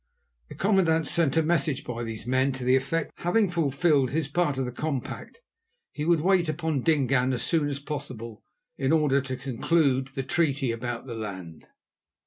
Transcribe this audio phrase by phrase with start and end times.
[0.49, 4.27] The commandant sent a message by these men to the effect that, having fulfilled his
[4.27, 5.41] part of the compact,
[5.91, 8.41] he would wait upon Dingaan as soon as possible
[8.79, 11.67] in order to conclude the treaty about the land.